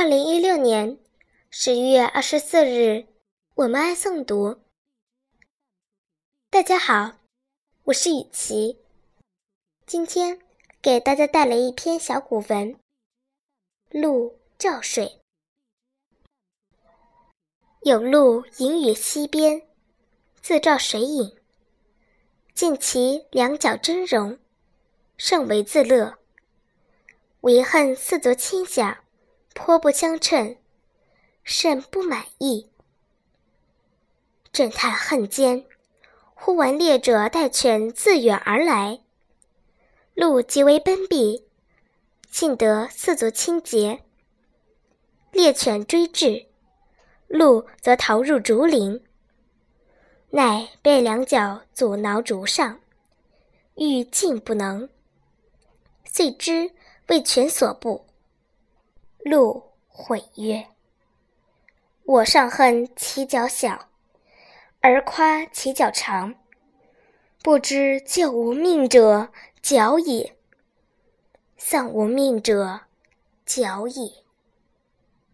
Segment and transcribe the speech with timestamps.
[0.00, 0.98] 二零一六年
[1.50, 3.06] 十一月二十四日，
[3.54, 4.58] 我们爱诵读。
[6.48, 7.18] 大家好，
[7.82, 8.78] 我是雨琪，
[9.84, 10.40] 今天
[10.80, 12.74] 给大家带来一篇小古文
[13.90, 15.20] 《鹿照水》。
[17.82, 19.68] 有鹿隐于溪边，
[20.40, 21.36] 自照水影，
[22.54, 24.38] 见其两角峥嵘，
[25.18, 26.16] 甚为自乐。
[27.42, 28.96] 唯恨四足轻小。
[29.62, 30.56] 颇不相称，
[31.44, 32.70] 甚不满意。
[34.50, 35.66] 正叹恨间，
[36.34, 39.00] 忽闻猎者带犬自远而来，
[40.14, 41.46] 鹿极为奔避，
[42.30, 44.02] 幸得四足清洁。
[45.30, 46.46] 猎犬追至，
[47.28, 49.04] 鹿则逃入竹林，
[50.30, 52.80] 乃被两脚阻挠竹上，
[53.74, 54.88] 欲进不能，
[56.06, 56.72] 遂知
[57.08, 58.06] 为犬所捕。
[59.22, 60.66] 陆悔曰
[62.04, 63.88] ：“我尚恨其脚小，
[64.80, 66.34] 而夸其脚长，
[67.42, 70.32] 不知救无命者，脚也；
[71.58, 72.80] 丧无命者，
[73.44, 74.24] 脚也。”